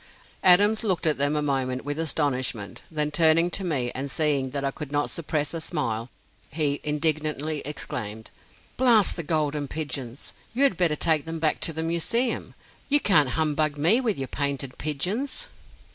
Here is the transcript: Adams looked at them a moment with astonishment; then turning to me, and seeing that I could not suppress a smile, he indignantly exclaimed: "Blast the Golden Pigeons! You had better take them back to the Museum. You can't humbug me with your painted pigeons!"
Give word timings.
Adams 0.43 0.83
looked 0.83 1.05
at 1.05 1.19
them 1.19 1.35
a 1.35 1.43
moment 1.43 1.85
with 1.85 1.99
astonishment; 1.99 2.81
then 2.89 3.11
turning 3.11 3.51
to 3.51 3.63
me, 3.63 3.91
and 3.93 4.09
seeing 4.09 4.49
that 4.49 4.65
I 4.65 4.71
could 4.71 4.91
not 4.91 5.11
suppress 5.11 5.53
a 5.53 5.61
smile, 5.61 6.09
he 6.49 6.79
indignantly 6.83 7.61
exclaimed: 7.65 8.31
"Blast 8.77 9.15
the 9.15 9.21
Golden 9.21 9.67
Pigeons! 9.67 10.33
You 10.55 10.63
had 10.63 10.75
better 10.75 10.95
take 10.95 11.25
them 11.25 11.37
back 11.37 11.59
to 11.59 11.71
the 11.71 11.83
Museum. 11.83 12.55
You 12.89 12.99
can't 12.99 13.29
humbug 13.37 13.77
me 13.77 14.01
with 14.01 14.17
your 14.17 14.27
painted 14.27 14.79
pigeons!" 14.79 15.49